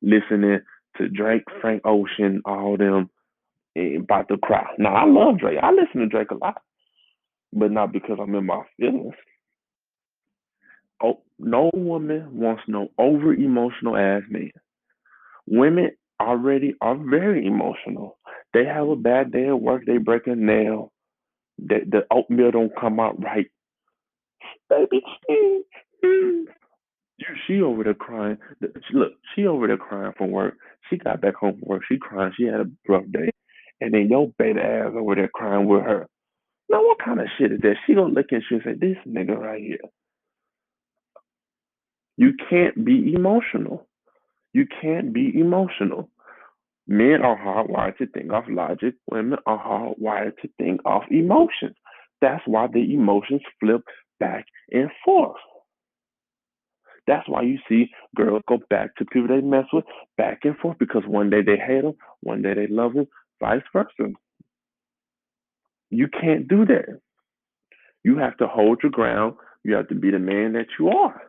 listening 0.01 0.61
to 0.97 1.09
Drake, 1.09 1.43
Frank 1.61 1.83
Ocean, 1.85 2.41
all 2.45 2.77
them 2.77 3.11
about 3.77 4.29
to 4.29 4.37
cry. 4.39 4.67
Now 4.79 4.95
I 4.95 5.07
love 5.07 5.39
Drake. 5.39 5.59
I 5.63 5.71
listen 5.73 6.01
to 6.01 6.07
Drake 6.07 6.31
a 6.31 6.37
lot. 6.37 6.63
But 7.53 7.71
not 7.71 7.93
because 7.93 8.19
I'm 8.21 8.35
in 8.35 8.47
my 8.47 8.63
feelings. 8.79 9.15
Oh, 11.03 11.21
no 11.39 11.71
woman 11.75 12.29
wants 12.33 12.63
no 12.69 12.89
over 12.99 13.35
emotional 13.35 13.97
ass 13.97 14.23
man. 14.31 14.53
Women 15.47 15.91
already 16.21 16.75
are 16.81 16.97
very 16.97 17.47
emotional. 17.47 18.19
They 18.55 18.65
have 18.65 18.89
a 18.89 18.97
bad 18.97 19.33
day 19.33 19.49
at 19.49 19.61
work, 19.61 19.83
they 19.87 19.99
break 19.99 20.27
a 20.27 20.37
nail. 20.37 20.93
The, 21.59 21.81
the 21.89 22.01
oatmeal 22.11 22.51
don't 22.53 22.73
come 22.81 23.01
out 23.01 23.23
right. 23.23 23.47
Baby, 24.69 25.03
she, 27.47 27.61
over 27.61 27.85
there 27.85 27.95
crying. 27.95 28.39
Look, 28.93 29.13
she 29.35 29.47
over 29.47 29.67
there 29.67 29.77
crying 29.77 30.13
from 30.17 30.31
work. 30.31 30.55
She 30.89 30.97
got 30.97 31.21
back 31.21 31.35
home 31.35 31.59
from 31.59 31.69
work. 31.69 31.83
She 31.89 31.99
crying. 31.99 32.33
She 32.37 32.45
had 32.45 32.61
a 32.61 32.71
rough 32.89 33.05
day. 33.13 33.31
And 33.81 33.93
then 33.93 34.09
your 34.09 34.33
beta 34.39 34.61
ass 34.61 34.93
over 34.97 35.15
there 35.15 35.31
crying 35.33 35.67
with 35.67 35.83
her. 35.83 36.09
Now, 36.73 36.83
what 36.83 36.99
kind 37.05 37.21
of 37.21 37.29
shit 37.38 37.52
is 37.52 37.61
that? 37.61 37.76
She 37.87 37.95
gonna 37.95 38.14
look 38.14 38.33
at 38.33 38.43
you 38.50 38.57
and 38.57 38.62
say, 38.64 38.73
this 38.75 38.97
nigga 39.07 39.38
right 39.38 39.62
here. 39.62 39.79
You 42.17 42.33
can't 42.49 42.83
be 42.85 43.12
emotional. 43.14 43.87
You 44.55 44.67
can't 44.81 45.12
be 45.12 45.38
emotional. 45.38 46.09
Men 46.87 47.23
are 47.23 47.38
hardwired 47.38 47.99
to 47.99 48.07
think 48.07 48.33
off 48.33 48.45
logic. 48.49 48.95
Women 49.11 49.38
are 49.47 49.59
hardwired 49.59 50.37
to 50.43 50.49
think 50.59 50.81
off 50.87 51.05
emotions. 51.11 51.76
That's 52.23 52.43
why 52.47 52.69
the 52.73 52.95
emotions 52.95 53.43
flip 53.61 53.83
back 54.19 54.47
and 54.71 54.91
forth. 55.05 55.37
That's 57.07 57.29
why 57.29 57.43
you 57.43 57.59
see 57.69 57.91
girls 58.17 58.43
go 58.49 58.59
back 58.71 58.95
to 58.97 59.05
people 59.05 59.29
they 59.29 59.41
mess 59.41 59.67
with 59.73 59.85
back 60.17 60.41
and 60.45 60.57
forth 60.57 60.79
because 60.79 61.02
one 61.07 61.31
day 61.31 61.43
they 61.43 61.57
hate 61.57 61.83
them, 61.83 61.95
one 62.21 62.43
day 62.43 62.55
they 62.55 62.69
love 62.69 62.95
them, 62.95 63.09
vice 63.41 63.62
versa. 63.73 64.12
You 65.93 66.09
can't 66.09 66.49
do 66.49 66.65
that. 66.65 67.01
You 68.03 68.17
have 68.17 68.39
to 68.39 68.47
hold 68.47 68.81
your 68.83 68.91
ground. 68.91 69.35
You 69.63 69.75
have 69.75 69.89
to 69.89 69.95
be 69.95 70.11
the 70.11 70.19
man 70.19 70.55
that 70.55 70.67
you 70.79 70.89
are. 70.89 71.21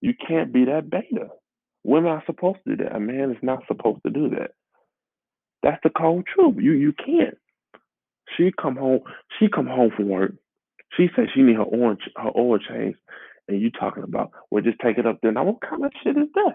You 0.00 0.14
can't 0.26 0.52
be 0.52 0.64
that 0.64 0.90
beta. 0.90 1.28
Women 1.84 2.12
are 2.12 2.22
supposed 2.24 2.60
to 2.66 2.76
do 2.76 2.84
that. 2.84 2.96
A 2.96 3.00
man 3.00 3.30
is 3.30 3.36
not 3.42 3.62
supposed 3.68 4.00
to 4.06 4.10
do 4.10 4.30
that. 4.30 4.52
That's 5.62 5.80
the 5.84 5.90
cold 5.90 6.24
truth. 6.26 6.56
You 6.58 6.72
you 6.72 6.92
can't. 6.94 7.36
She 8.36 8.50
come 8.60 8.76
home. 8.76 9.00
She 9.38 9.48
come 9.48 9.66
home 9.66 9.90
from 9.94 10.08
work. 10.08 10.32
She 10.96 11.08
said 11.14 11.26
she 11.34 11.42
need 11.42 11.56
her 11.56 11.62
orange 11.62 12.00
her 12.16 12.30
oil 12.34 12.58
change, 12.58 12.96
and 13.48 13.60
you 13.60 13.70
talking 13.70 14.02
about 14.02 14.30
well 14.50 14.62
just 14.62 14.78
take 14.80 14.96
it 14.96 15.06
up 15.06 15.18
there. 15.22 15.32
Now 15.32 15.44
what 15.44 15.60
kind 15.60 15.84
of 15.84 15.92
shit 16.02 16.16
is 16.16 16.28
that? 16.34 16.54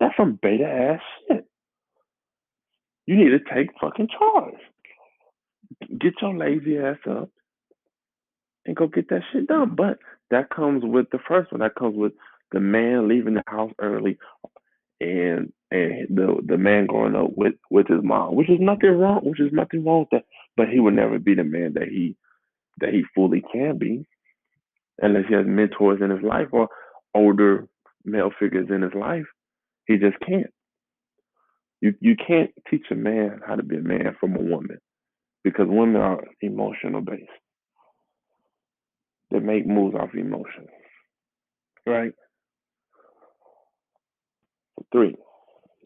That's 0.00 0.16
some 0.16 0.38
beta 0.40 0.64
ass 0.64 1.00
shit. 1.28 1.44
You 3.06 3.16
need 3.16 3.30
to 3.30 3.54
take 3.54 3.68
fucking 3.80 4.08
charge. 4.08 4.60
Get 5.82 6.14
your 6.20 6.36
lazy 6.36 6.78
ass 6.78 6.98
up 7.08 7.30
and 8.66 8.76
go 8.76 8.88
get 8.88 9.08
that 9.10 9.22
shit 9.32 9.46
done. 9.46 9.74
But 9.76 9.98
that 10.30 10.50
comes 10.50 10.82
with 10.84 11.06
the 11.10 11.18
first 11.26 11.52
one. 11.52 11.60
That 11.60 11.74
comes 11.76 11.96
with 11.96 12.12
the 12.52 12.60
man 12.60 13.08
leaving 13.08 13.34
the 13.34 13.44
house 13.46 13.72
early 13.80 14.18
and 15.00 15.52
and 15.70 16.08
the 16.10 16.40
the 16.46 16.56
man 16.58 16.86
growing 16.86 17.14
up 17.14 17.36
with 17.36 17.54
with 17.70 17.88
his 17.88 18.02
mom, 18.02 18.34
which 18.34 18.50
is 18.50 18.58
nothing 18.60 18.90
wrong, 18.98 19.20
which 19.22 19.40
is 19.40 19.52
nothing 19.52 19.84
wrong 19.84 20.00
with 20.00 20.10
that. 20.12 20.24
But 20.56 20.68
he 20.68 20.80
will 20.80 20.92
never 20.92 21.18
be 21.18 21.34
the 21.34 21.44
man 21.44 21.74
that 21.74 21.88
he 21.88 22.16
that 22.80 22.90
he 22.92 23.04
fully 23.14 23.42
can 23.52 23.78
be, 23.78 24.06
unless 25.00 25.24
he 25.28 25.34
has 25.34 25.46
mentors 25.46 26.00
in 26.02 26.10
his 26.10 26.22
life 26.22 26.48
or 26.52 26.68
older 27.14 27.68
male 28.04 28.30
figures 28.38 28.68
in 28.70 28.82
his 28.82 28.94
life. 28.94 29.26
He 29.86 29.96
just 29.98 30.18
can't. 30.20 30.52
You 31.80 31.94
you 32.00 32.16
can't 32.16 32.50
teach 32.70 32.86
a 32.90 32.96
man 32.96 33.40
how 33.46 33.56
to 33.56 33.62
be 33.62 33.76
a 33.76 33.82
man 33.82 34.16
from 34.20 34.36
a 34.36 34.42
woman 34.42 34.78
because 35.48 35.66
women 35.68 36.00
are 36.00 36.22
emotional 36.42 37.00
based. 37.00 37.30
They 39.30 39.38
make 39.40 39.66
moves 39.66 39.94
off 39.94 40.14
emotion, 40.14 40.66
right? 41.86 42.12
Three, 44.92 45.16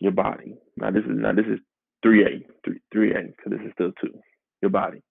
your 0.00 0.12
body. 0.12 0.56
Now 0.76 0.90
this 0.90 1.04
is 1.04 1.10
now 1.12 1.32
this 1.32 1.46
is 1.46 1.58
three 2.02 2.24
A, 2.24 2.46
three 2.64 2.80
three 2.92 3.12
A, 3.12 3.22
because 3.22 3.52
this 3.52 3.66
is 3.66 3.72
still 3.74 3.92
two. 4.00 4.18
Your 4.62 4.70
body. 4.70 5.02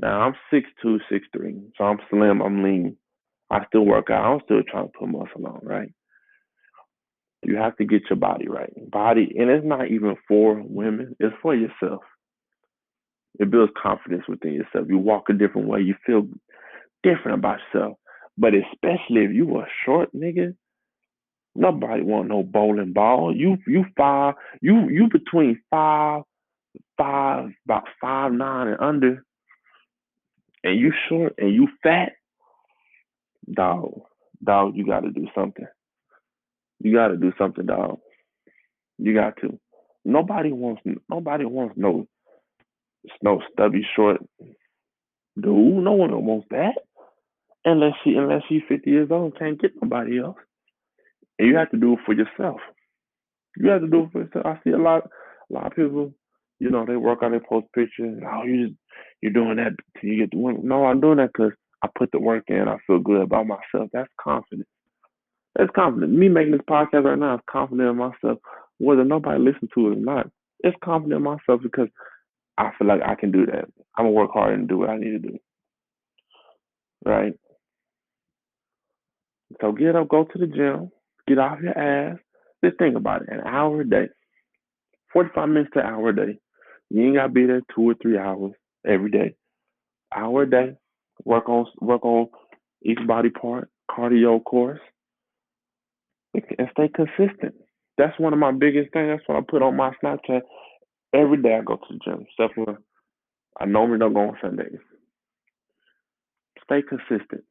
Now 0.00 0.20
I'm 0.22 0.34
six 0.52 0.68
two, 0.82 0.98
six 1.10 1.26
three, 1.36 1.56
so 1.78 1.84
I'm 1.84 1.98
slim, 2.10 2.40
I'm 2.40 2.62
lean. 2.62 2.96
I 3.50 3.64
still 3.66 3.84
work 3.84 4.10
out. 4.10 4.32
I'm 4.32 4.40
still 4.44 4.62
trying 4.68 4.86
to 4.86 4.92
put 4.98 5.08
muscle 5.08 5.46
on, 5.46 5.60
right? 5.62 5.92
You 7.44 7.56
have 7.56 7.76
to 7.78 7.84
get 7.84 8.02
your 8.10 8.18
body 8.18 8.48
right. 8.48 8.72
Body, 8.90 9.34
and 9.38 9.50
it's 9.50 9.66
not 9.66 9.88
even 9.88 10.16
for 10.28 10.62
women, 10.64 11.16
it's 11.20 11.34
for 11.42 11.54
yourself. 11.54 12.02
It 13.38 13.50
builds 13.50 13.72
confidence 13.80 14.24
within 14.28 14.52
yourself. 14.52 14.86
You 14.88 14.98
walk 14.98 15.28
a 15.30 15.32
different 15.32 15.68
way, 15.68 15.80
you 15.80 15.94
feel 16.04 16.28
different 17.02 17.38
about 17.38 17.58
yourself. 17.72 17.96
But 18.36 18.52
especially 18.54 19.24
if 19.24 19.32
you 19.32 19.58
a 19.60 19.66
short 19.84 20.10
nigga, 20.14 20.54
Nobody 21.54 22.02
want 22.02 22.28
no 22.28 22.42
bowling 22.42 22.92
ball. 22.92 23.34
You 23.34 23.58
you 23.66 23.84
five 23.96 24.34
you 24.60 24.88
you 24.88 25.08
between 25.10 25.60
five 25.70 26.22
five 26.96 27.50
about 27.64 27.84
five 28.00 28.32
nine 28.32 28.68
and 28.68 28.80
under, 28.80 29.24
and 30.62 30.78
you 30.78 30.92
short 31.08 31.34
and 31.38 31.52
you 31.52 31.68
fat, 31.82 32.12
dog. 33.52 34.02
Dog, 34.42 34.74
you 34.76 34.86
got 34.86 35.00
to 35.00 35.10
do 35.10 35.26
something. 35.34 35.66
You 36.78 36.94
got 36.94 37.08
to 37.08 37.16
do 37.16 37.32
something, 37.36 37.66
dog. 37.66 37.98
You 38.98 39.12
got 39.12 39.36
to. 39.42 39.58
Nobody 40.04 40.52
wants 40.52 40.82
nobody 41.10 41.44
wants 41.44 41.74
no 41.76 42.06
no 43.22 43.40
stubby 43.52 43.86
short 43.96 44.18
dude. 45.40 45.84
No 45.84 45.92
one 45.92 46.24
wants 46.24 46.46
that 46.50 46.74
unless 47.64 47.92
she 48.04 48.14
unless 48.14 48.42
she's 48.48 48.62
fifty 48.68 48.90
years 48.90 49.08
old 49.10 49.38
can't 49.38 49.60
get 49.60 49.72
nobody 49.80 50.20
else. 50.20 50.36
And 51.38 51.48
you 51.48 51.56
have 51.56 51.70
to 51.70 51.78
do 51.78 51.94
it 51.94 52.00
for 52.04 52.14
yourself. 52.14 52.60
You 53.56 53.70
have 53.70 53.80
to 53.80 53.88
do 53.88 54.04
it 54.04 54.12
for 54.12 54.22
yourself. 54.22 54.46
I 54.46 54.60
see 54.62 54.70
a 54.70 54.78
lot, 54.78 55.08
a 55.50 55.54
lot 55.54 55.66
of 55.66 55.72
people, 55.74 56.12
you 56.58 56.70
know, 56.70 56.84
they 56.86 56.96
work 56.96 57.22
on 57.22 57.30
their 57.32 57.40
post 57.40 57.66
pictures. 57.74 58.22
Oh, 58.26 58.44
you 58.44 58.68
just, 58.68 58.78
you're 59.22 59.32
doing 59.32 59.56
that 59.56 59.72
till 59.98 60.10
you 60.10 60.18
get 60.18 60.30
the 60.30 60.38
win. 60.38 60.60
No, 60.62 60.84
I'm 60.84 61.00
doing 61.00 61.16
that 61.16 61.30
because 61.32 61.52
I 61.82 61.88
put 61.96 62.12
the 62.12 62.20
work 62.20 62.44
in. 62.48 62.68
I 62.68 62.76
feel 62.86 62.98
good 62.98 63.22
about 63.22 63.46
myself. 63.46 63.88
That's 63.92 64.10
confidence. 64.20 64.68
That's 65.56 65.70
confidence. 65.74 66.12
Me 66.12 66.28
making 66.28 66.52
this 66.52 66.60
podcast 66.68 67.04
right 67.04 67.18
now 67.18 67.36
is 67.36 67.40
confident 67.50 67.88
in 67.88 67.96
myself, 67.96 68.38
whether 68.78 69.04
nobody 69.04 69.40
listens 69.42 69.70
to 69.74 69.88
it 69.88 69.96
or 69.96 70.00
not. 70.00 70.30
It's 70.60 70.76
confident 70.84 71.16
in 71.16 71.22
myself 71.22 71.62
because 71.62 71.88
I 72.58 72.70
feel 72.78 72.88
like 72.88 73.00
I 73.04 73.14
can 73.14 73.32
do 73.32 73.46
that. 73.46 73.66
I'm 73.96 74.04
gonna 74.04 74.10
work 74.10 74.30
hard 74.32 74.54
and 74.54 74.68
do 74.68 74.78
what 74.78 74.90
I 74.90 74.96
need 74.96 75.10
to 75.12 75.18
do. 75.18 75.38
Right. 77.04 77.32
So 79.60 79.72
get 79.72 79.96
up, 79.96 80.08
go 80.08 80.24
to 80.24 80.38
the 80.38 80.46
gym, 80.46 80.90
Get 81.30 81.38
off 81.38 81.60
your 81.60 81.78
ass. 81.78 82.18
Just 82.64 82.76
think 82.78 82.96
about 82.96 83.22
it. 83.22 83.28
An 83.30 83.42
hour 83.46 83.82
a 83.82 83.88
day. 83.88 84.08
45 85.12 85.48
minutes 85.48 85.70
to 85.74 85.80
an 85.80 85.86
hour 85.86 86.08
a 86.08 86.16
day. 86.16 86.38
You 86.90 87.04
ain't 87.04 87.14
gotta 87.14 87.28
be 87.28 87.46
there 87.46 87.62
two 87.72 87.82
or 87.82 87.94
three 88.02 88.18
hours 88.18 88.52
every 88.84 89.12
day. 89.12 89.34
Hour 90.12 90.42
a 90.42 90.50
day. 90.50 90.76
Work 91.24 91.48
on 91.48 91.66
work 91.80 92.04
on 92.04 92.28
each 92.82 92.98
body 93.06 93.30
part, 93.30 93.70
cardio 93.88 94.42
course. 94.42 94.80
And 96.34 96.68
stay 96.72 96.88
consistent. 96.88 97.54
That's 97.96 98.18
one 98.18 98.32
of 98.32 98.40
my 98.40 98.50
biggest 98.50 98.92
things. 98.92 99.08
That's 99.10 99.28
what 99.28 99.38
I 99.38 99.42
put 99.48 99.62
on 99.62 99.76
my 99.76 99.92
Snapchat. 100.02 100.40
Every 101.14 101.42
day 101.42 101.54
I 101.56 101.62
go 101.62 101.76
to 101.76 101.82
the 101.90 101.98
gym. 102.04 102.26
Except 102.38 102.54
for 102.54 102.78
I 103.58 103.66
normally 103.66 103.98
don't 103.98 104.14
go 104.14 104.20
on 104.20 104.38
Sundays. 104.40 104.78
Stay 106.64 106.82
consistent. 106.82 107.44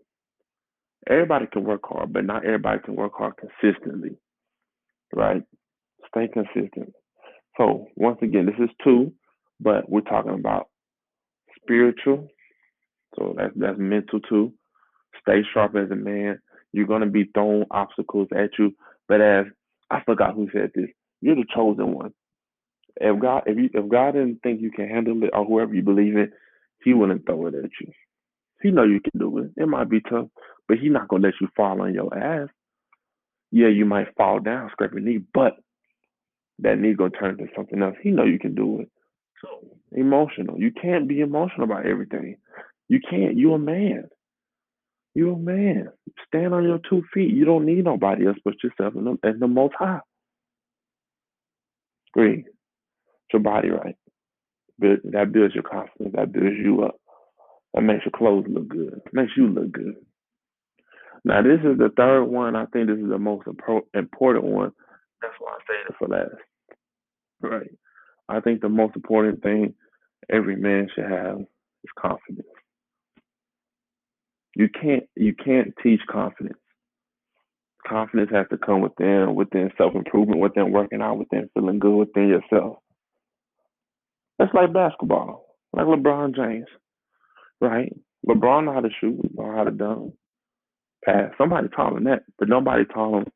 Everybody 1.10 1.46
can 1.52 1.64
work 1.64 1.82
hard, 1.84 2.14
but 2.14 2.26
not 2.26 2.46
everybody 2.46 2.80
can 2.84 2.96
work 2.96 3.14
hard 3.18 3.34
consistently. 3.38 4.18
Right? 5.14 5.44
Stay 6.10 6.28
consistent. 6.32 6.94
So 7.58 7.88
once 7.96 8.20
again, 8.22 8.46
this 8.46 8.56
is 8.60 8.70
two, 8.84 9.14
but 9.60 9.90
we're 9.90 10.02
talking 10.02 10.34
about 10.34 10.70
spiritual. 11.62 12.28
So 13.18 13.36
that's 13.38 13.54
that's 13.56 13.78
mental 13.80 14.20
too. 14.22 14.54
Stay 15.22 15.42
sharp 15.54 15.76
as 15.76 15.92
a 15.92 15.96
man. 15.96 16.40
You're 16.72 16.88
gonna 16.88 17.08
be 17.08 17.30
thrown 17.34 17.66
obstacles 17.72 18.28
at 18.36 18.52
you, 18.58 18.76
but 19.08 19.22
as 19.22 19.46
I 19.92 20.02
forgot 20.06 20.36
who 20.36 20.48
said 20.54 20.72
this, 20.76 20.90
you're 21.22 21.36
the 21.36 21.46
chosen 21.54 21.94
one. 21.94 22.14
If 23.00 23.20
God, 23.22 23.44
if 23.46 23.58
you, 23.58 23.70
if 23.74 23.90
God 23.90 24.14
didn't 24.14 24.42
think 24.44 24.62
you 24.62 24.72
can 24.72 24.90
handle 24.90 25.24
it, 25.24 25.32
or 25.34 25.46
whoever 25.46 25.74
you 25.74 25.84
believe 25.84 26.16
in, 26.18 26.32
He 26.84 26.94
wouldn't 26.94 27.26
throw 27.26 27.48
it 27.48 27.56
at 27.56 27.72
you. 27.82 27.92
He 28.62 28.72
know 28.72 28.84
you 28.84 29.00
can 29.00 29.20
do 29.20 29.40
it. 29.40 29.52
It 29.58 29.68
might 29.68 29.90
be 29.90 30.02
tough, 30.02 30.28
but 30.68 30.78
he's 30.80 30.92
not 30.92 31.08
gonna 31.08 31.24
let 31.24 31.36
you 31.42 31.48
fall 31.56 31.82
on 31.82 31.94
your 31.94 32.16
ass. 32.18 32.50
Yeah, 33.52 33.70
you 33.70 33.86
might 33.86 34.16
fall 34.18 34.40
down, 34.40 34.70
scrape 34.72 34.92
your 34.92 35.02
knee, 35.02 35.22
but 35.34 35.58
that 36.60 36.80
knee 36.80 36.94
gonna 36.94 37.12
turn 37.12 37.40
into 37.40 37.52
something 37.56 37.82
else. 37.82 37.96
He 38.02 38.12
know 38.12 38.26
you 38.26 38.40
can 38.40 38.56
do 38.56 38.82
it. 38.82 38.90
So 39.42 39.68
emotional. 39.94 40.60
You 40.60 40.72
can't 40.72 41.08
be 41.08 41.22
emotional 41.22 41.64
about 41.64 41.86
everything. 41.86 42.38
You 42.90 43.00
can't. 43.10 43.38
You 43.38 43.54
a 43.54 43.60
man. 43.60 44.10
You 45.16 45.34
a 45.34 45.38
man. 45.38 45.90
Stand 46.28 46.54
on 46.54 46.64
your 46.64 46.80
two 46.90 47.04
feet. 47.14 47.34
You 47.34 47.46
don't 47.46 47.66
need 47.66 47.86
nobody 47.86 48.28
else 48.28 48.38
but 48.44 48.56
yourself 48.64 48.96
and 48.96 49.08
the, 49.08 49.18
and 49.24 49.42
the 49.42 49.48
Most 49.48 49.76
High. 49.78 50.02
Three. 52.14 52.46
Your 53.34 53.42
body 53.42 53.70
right. 53.70 53.96
That 54.80 55.32
builds 55.32 55.54
your 55.54 55.64
confidence. 55.64 56.16
That 56.16 56.32
builds 56.32 56.58
you 56.58 56.84
up. 56.84 56.96
That 57.74 57.82
makes 57.82 58.06
your 58.06 58.12
clothes 58.16 58.46
look 58.50 58.68
good. 58.68 59.02
Makes 59.14 59.34
you 59.38 59.48
look 59.48 59.72
good. 59.72 59.96
Now 61.26 61.42
this 61.42 61.60
is 61.60 61.78
the 61.78 61.90
third 61.96 62.26
one. 62.26 62.56
I 62.56 62.66
think 62.68 62.88
this 62.88 62.98
is 62.98 63.10
the 63.10 63.20
most 63.20 63.46
important 63.48 64.44
one. 64.44 64.72
That's 65.22 65.34
why 65.40 65.52
I 65.52 65.58
saved 65.68 65.90
it 65.90 65.96
for 66.00 66.08
last. 66.08 66.42
Right. 67.42 67.72
I 68.30 68.40
think 68.40 68.62
the 68.62 68.70
most 68.70 68.96
important 68.96 69.44
thing 69.44 69.74
every 70.32 70.56
man 70.56 70.88
should 70.94 71.06
have 71.06 71.40
is 71.40 71.92
confidence. 72.00 72.48
You 74.56 74.70
can't 74.70 75.04
you 75.16 75.34
can't 75.36 75.74
teach 75.84 76.02
confidence. 76.10 76.58
Confidence 77.88 78.30
has 78.32 78.46
to 78.52 78.58
come 78.58 78.82
within, 78.82 79.36
within 79.36 79.72
self 79.78 79.96
improvement, 79.96 80.42
within 80.42 80.72
working 80.72 81.02
out, 81.02 81.18
within 81.18 81.50
feeling 81.54 81.80
good 81.80 81.96
within 81.96 82.28
yourself. 82.28 82.78
That's 84.40 84.54
like 84.56 84.74
basketball, 84.74 85.46
like 85.74 85.86
LeBron 85.86 86.36
James, 86.36 86.68
right? 87.62 87.94
LeBron 88.28 88.66
know 88.66 88.74
how 88.74 88.82
to 88.82 88.90
shoot, 89.02 89.20
know 89.36 89.54
how 89.56 89.66
to 89.66 89.72
dunk, 89.72 90.14
pass. 91.06 91.32
Somebody 91.38 91.68
taught 91.70 91.98
him 91.98 92.06
that, 92.06 92.24
but 92.40 92.50
nobody 92.50 92.86
taught 92.86 93.20
him 93.20 93.28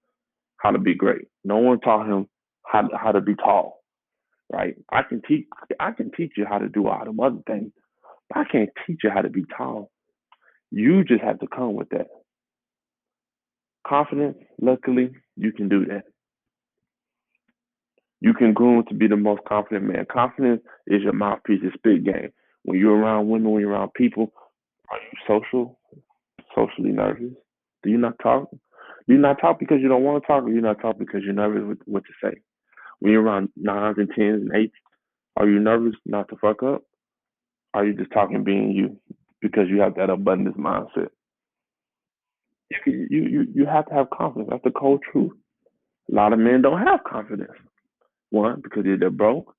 how 0.58 0.72
to 0.72 0.80
be 0.80 0.96
great. 0.96 1.26
No 1.44 1.58
one 1.58 1.82
taught 1.82 2.08
him 2.08 2.28
how 2.66 2.84
to, 2.84 2.98
how 2.98 3.12
to 3.12 3.22
be 3.22 3.36
tall, 3.36 3.82
right? 4.52 4.76
I 4.92 5.04
can 5.04 5.22
teach 5.28 5.46
I 5.80 5.92
can 5.92 6.12
teach 6.16 6.34
you 6.38 6.46
how 6.50 6.60
to 6.60 6.70
do 6.70 6.88
all 6.88 7.06
them 7.06 7.20
other 7.20 7.42
things, 7.48 7.72
but 8.30 8.40
I 8.40 8.44
can't 8.52 8.70
teach 8.88 9.02
you 9.04 9.12
how 9.12 9.22
to 9.22 9.30
be 9.30 9.44
tall. 9.58 9.92
You 10.72 11.04
just 11.04 11.22
have 11.22 11.40
to 11.40 11.48
come 11.48 11.76
with 11.76 11.90
that. 11.90 12.08
Confidence, 13.88 14.38
luckily, 14.62 15.12
you 15.36 15.52
can 15.52 15.70
do 15.70 15.86
that. 15.86 16.04
You 18.24 18.34
can 18.34 18.54
groom 18.54 18.86
to 18.88 18.94
be 18.94 19.08
the 19.08 19.18
most 19.18 19.42
confident 19.46 19.84
man. 19.84 20.06
Confidence 20.10 20.62
is 20.88 21.02
your 21.04 21.12
mouthpiece, 21.12 21.60
your 21.62 21.74
spit 21.74 22.06
game. 22.06 22.32
When 22.64 22.80
you're 22.80 22.96
around 22.96 23.28
women, 23.28 23.52
when 23.52 23.60
you're 23.62 23.72
around 23.72 23.94
people, 23.96 24.32
are 24.90 24.98
you 24.98 25.18
social? 25.28 25.78
Socially 26.56 26.94
nervous? 26.94 27.34
Do 27.84 27.90
you 27.90 27.98
not 27.98 28.18
talk? 28.24 28.50
Do 28.50 29.14
you 29.14 29.18
not 29.18 29.42
talk 29.42 29.60
because 29.60 29.80
you 29.82 29.90
don't 29.90 30.04
want 30.04 30.24
to 30.24 30.28
talk, 30.28 30.46
or 30.46 30.50
you 30.50 30.62
not 30.62 30.80
talk 30.82 30.98
because 30.98 31.20
you're 31.26 31.34
nervous 31.34 31.64
with 31.68 31.80
what 31.84 32.04
to 32.06 32.14
say? 32.24 32.38
When 33.00 33.12
you're 33.12 33.24
around 33.24 33.50
nines 33.58 33.98
and 33.98 34.08
tens 34.16 34.42
and 34.42 34.56
eights, 34.56 34.76
are 35.36 35.50
you 35.50 35.60
nervous 35.60 35.96
not 36.06 36.30
to 36.30 36.38
fuck 36.38 36.64
up? 36.64 36.84
Are 37.74 37.86
you 37.86 37.94
just 37.94 38.12
talking 38.14 38.46
being 38.46 38.72
you 38.72 38.98
because 39.42 39.68
you 39.68 39.82
have 39.82 39.96
that 39.96 40.10
abundance 40.10 40.56
mindset? 40.56 41.10
You, 42.86 43.08
you, 43.10 43.22
you, 43.24 43.48
you 43.54 43.66
have 43.66 43.88
to 43.88 43.94
have 43.94 44.10
confidence. 44.12 44.48
That's 44.50 44.64
the 44.64 44.72
cold 44.72 45.02
truth. 45.12 45.34
A 46.10 46.16
lot 46.16 46.32
of 46.32 46.40
men 46.40 46.62
don't 46.62 46.88
have 46.88 47.04
confidence. 47.04 47.52
One, 48.34 48.62
because 48.62 48.84
they're 48.84 49.12
broke. 49.12 49.56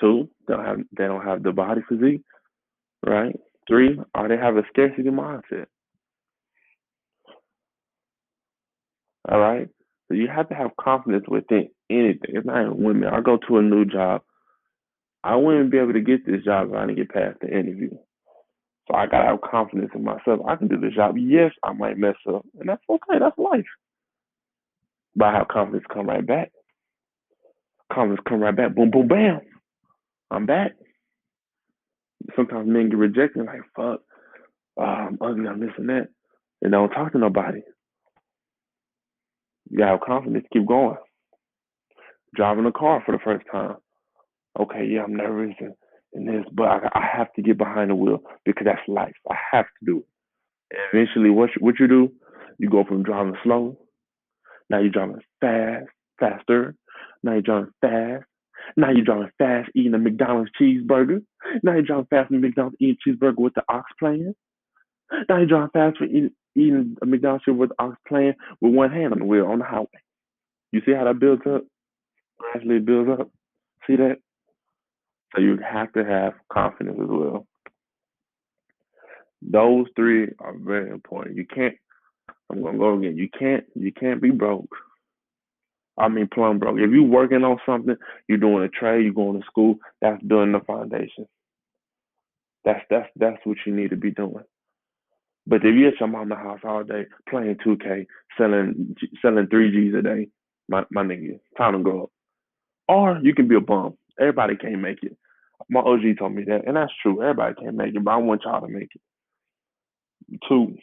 Two, 0.00 0.28
they 0.48 0.54
don't 0.54 0.64
have 0.64 0.78
they 0.98 1.04
don't 1.06 1.24
have 1.24 1.42
the 1.44 1.52
body 1.52 1.82
physique, 1.88 2.22
right? 3.06 3.36
Three, 3.68 3.98
or 4.14 4.28
they 4.28 4.36
have 4.36 4.56
a 4.56 4.62
scarcity 4.72 5.10
mindset. 5.10 5.66
All 9.30 9.38
right. 9.38 9.68
So 10.08 10.14
you 10.14 10.26
have 10.34 10.48
to 10.48 10.54
have 10.56 10.72
confidence 10.80 11.26
within 11.28 11.68
anything. 11.90 12.30
It's 12.34 12.46
not 12.46 12.62
even 12.62 12.82
women. 12.82 13.08
I 13.08 13.20
go 13.20 13.38
to 13.48 13.58
a 13.58 13.62
new 13.62 13.84
job. 13.84 14.22
I 15.22 15.36
wouldn't 15.36 15.70
be 15.70 15.78
able 15.78 15.92
to 15.92 16.00
get 16.00 16.26
this 16.26 16.42
job 16.44 16.70
if 16.70 16.74
I 16.74 16.86
didn't 16.86 16.96
get 16.96 17.10
past 17.10 17.38
the 17.40 17.48
interview. 17.48 17.90
So 18.88 18.96
I 18.96 19.06
gotta 19.06 19.26
have 19.28 19.40
confidence 19.42 19.92
in 19.94 20.02
myself. 20.02 20.40
I 20.48 20.56
can 20.56 20.68
do 20.68 20.78
the 20.80 20.90
job. 20.90 21.16
Yes, 21.18 21.52
I 21.62 21.72
might 21.72 21.98
mess 21.98 22.16
up, 22.28 22.44
and 22.58 22.68
that's 22.68 22.82
okay. 22.90 23.20
That's 23.20 23.38
life. 23.38 23.64
But 25.16 25.26
I 25.28 25.38
have 25.38 25.48
confidence 25.48 25.84
come 25.92 26.08
right 26.08 26.26
back. 26.26 26.50
Confidence 27.92 28.20
come 28.28 28.40
right 28.40 28.56
back. 28.56 28.74
Boom, 28.74 28.90
boom, 28.90 29.08
bam. 29.08 29.40
I'm 30.30 30.46
back. 30.46 30.72
Sometimes 32.36 32.68
men 32.68 32.88
get 32.90 32.98
rejected, 32.98 33.46
like 33.46 33.62
fuck. 33.76 34.00
I'm 34.78 35.18
ugly. 35.20 35.48
I'm 35.48 35.60
this 35.60 35.70
and 35.76 35.88
that, 35.88 36.08
and 36.62 36.72
don't 36.72 36.90
talk 36.90 37.12
to 37.12 37.18
nobody. 37.18 37.60
You 39.70 39.78
gotta 39.78 39.92
have 39.92 40.00
confidence. 40.00 40.46
Keep 40.52 40.66
going. 40.66 40.96
Driving 42.34 42.66
a 42.66 42.72
car 42.72 43.02
for 43.04 43.12
the 43.12 43.18
first 43.24 43.44
time. 43.50 43.76
Okay, 44.58 44.86
yeah, 44.86 45.02
I'm 45.02 45.14
nervous 45.16 45.56
and 45.60 45.74
and 46.12 46.28
this, 46.28 46.44
but 46.52 46.64
I, 46.64 46.78
I 46.94 47.06
have 47.16 47.32
to 47.34 47.42
get 47.42 47.58
behind 47.58 47.90
the 47.90 47.94
wheel 47.94 48.18
because 48.44 48.64
that's 48.64 48.80
life. 48.88 49.14
I 49.30 49.36
have 49.52 49.66
to 49.66 49.86
do 49.86 49.98
it. 49.98 50.06
And 50.72 50.80
eventually, 50.92 51.30
what 51.30 51.50
you, 51.54 51.64
what 51.64 51.78
you 51.78 51.86
do, 51.88 52.12
you 52.58 52.68
go 52.68 52.84
from 52.84 53.02
driving 53.02 53.36
slow, 53.44 53.78
now 54.68 54.80
you're 54.80 54.90
driving 54.90 55.20
fast, 55.40 55.86
faster. 56.18 56.74
Now 57.22 57.32
you're 57.32 57.42
driving 57.42 57.72
fast. 57.80 58.24
Now 58.76 58.90
you're 58.90 59.04
driving 59.04 59.30
fast, 59.38 59.70
eating 59.74 59.94
a 59.94 59.98
McDonald's 59.98 60.50
cheeseburger. 60.60 61.22
Now 61.62 61.72
you're 61.72 61.82
driving 61.82 62.06
fast 62.06 62.30
in 62.30 62.40
McDonald's 62.40 62.76
eating 62.80 62.96
cheeseburger 63.06 63.38
with 63.38 63.54
the 63.54 63.62
aux 63.68 63.82
playing. 63.98 64.34
Now 65.28 65.38
you're 65.38 65.46
driving 65.46 65.70
fast 65.70 65.98
for 65.98 66.04
eating, 66.04 66.30
eating 66.54 66.96
a 67.02 67.06
McDonald's 67.06 67.44
cheeseburger 67.44 67.58
with 67.58 67.70
the 67.70 67.82
aux 67.82 67.96
playing 68.06 68.34
with 68.60 68.74
one 68.74 68.92
hand 68.92 69.12
on 69.12 69.18
the 69.20 69.24
wheel 69.24 69.46
on 69.46 69.58
the 69.58 69.64
highway. 69.64 69.86
You 70.72 70.82
see 70.86 70.92
how 70.92 71.04
that 71.04 71.18
builds 71.18 71.42
up? 71.46 71.64
Gradually 72.38 72.78
builds 72.78 73.10
up. 73.20 73.30
See 73.86 73.96
that? 73.96 74.18
So 75.34 75.40
you 75.40 75.58
have 75.58 75.92
to 75.92 76.04
have 76.04 76.34
confidence 76.52 76.98
as 77.00 77.08
well. 77.08 77.46
Those 79.42 79.86
three 79.96 80.28
are 80.38 80.54
very 80.56 80.90
important. 80.90 81.36
You 81.36 81.46
can't. 81.46 81.74
I'm 82.50 82.62
gonna 82.62 82.78
go 82.78 82.98
again. 82.98 83.16
You 83.16 83.28
can't. 83.36 83.64
You 83.74 83.92
can't 83.92 84.20
be 84.20 84.30
broke. 84.30 84.74
I 85.98 86.08
mean, 86.08 86.28
plum 86.32 86.58
broke. 86.58 86.78
If 86.78 86.90
you're 86.90 87.02
working 87.02 87.44
on 87.44 87.58
something, 87.66 87.96
you're 88.28 88.38
doing 88.38 88.64
a 88.64 88.68
trade, 88.68 89.04
you're 89.04 89.12
going 89.12 89.40
to 89.40 89.46
school. 89.46 89.76
That's 90.00 90.22
building 90.22 90.52
the 90.52 90.60
foundation. 90.60 91.26
That's 92.64 92.80
that's 92.90 93.08
that's 93.16 93.38
what 93.44 93.58
you 93.66 93.74
need 93.74 93.90
to 93.90 93.96
be 93.96 94.10
doing. 94.10 94.44
But 95.46 95.64
if 95.64 95.74
you're 95.74 95.88
at 95.88 96.00
your 96.00 96.08
mama 96.08 96.36
house 96.36 96.60
all 96.64 96.84
day 96.84 97.06
playing 97.28 97.56
2K, 97.66 98.06
selling 98.38 98.96
selling 99.22 99.46
3Gs 99.46 99.98
a 99.98 100.02
day, 100.02 100.28
my 100.68 100.84
my 100.90 101.02
nigga, 101.02 101.40
time 101.56 101.72
to 101.72 101.78
grow 101.80 102.04
up. 102.04 102.10
Or 102.88 103.18
you 103.22 103.34
can 103.34 103.48
be 103.48 103.56
a 103.56 103.60
bum. 103.60 103.96
Everybody 104.18 104.56
can't 104.56 104.80
make 104.80 105.02
it. 105.02 105.16
My 105.68 105.80
OG 105.80 106.18
told 106.18 106.34
me 106.34 106.44
that, 106.44 106.66
and 106.66 106.76
that's 106.76 106.92
true. 107.02 107.22
Everybody 107.22 107.54
can't 107.54 107.76
make 107.76 107.94
it, 107.94 108.04
but 108.04 108.10
I 108.10 108.16
want 108.16 108.42
y'all 108.44 108.60
to 108.60 108.68
make 108.68 108.90
it. 108.94 110.40
Two, 110.48 110.76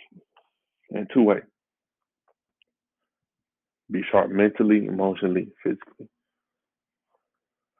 and 0.91 1.09
two 1.13 1.23
way. 1.23 1.39
Be 3.89 4.01
sharp 4.11 4.29
mentally, 4.31 4.85
emotionally, 4.85 5.49
physically. 5.63 6.07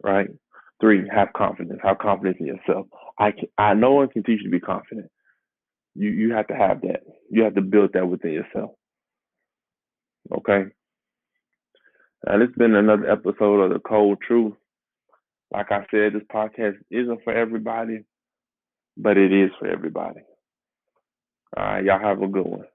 Right. 0.04 0.30
Three, 0.80 1.08
have 1.14 1.34
confidence. 1.34 1.80
Have 1.84 1.98
confidence 1.98 2.38
in 2.40 2.46
yourself. 2.46 2.88
I 3.20 3.32
can, 3.32 3.48
I 3.58 3.74
no 3.74 3.94
one 3.94 4.10
can 4.10 4.24
teach 4.24 4.40
you 4.40 4.46
to 4.46 4.50
be 4.52 4.60
confident. 4.60 5.10
You 5.96 6.10
you 6.10 6.34
have 6.34 6.48
to 6.48 6.56
have 6.56 6.82
that. 6.82 7.02
You 7.30 7.44
have 7.44 7.56
to 7.56 7.62
build 7.62 7.94
that 7.94 8.08
within 8.08 8.32
yourself. 8.32 8.72
Okay. 10.32 10.66
And 12.26 12.44
it's 12.44 12.56
been 12.56 12.76
another 12.76 13.10
episode 13.10 13.62
of 13.62 13.74
the 13.74 13.80
Cold 13.80 14.20
Truth. 14.26 14.54
Like 15.52 15.72
I 15.72 15.86
said, 15.92 16.14
this 16.14 16.24
podcast 16.34 16.76
isn't 16.92 17.24
for 17.24 17.34
everybody, 17.34 18.04
but 18.98 19.18
it 19.18 19.32
is 19.32 19.52
for 19.60 19.68
everybody. 19.68 20.20
All 21.56 21.64
right, 21.64 21.84
y'all 21.84 22.00
have 22.00 22.22
a 22.22 22.28
good 22.28 22.46
one. 22.46 22.66